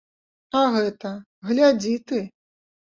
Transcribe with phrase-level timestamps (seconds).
[0.61, 1.13] А гэта,
[1.53, 2.27] глядзі ты!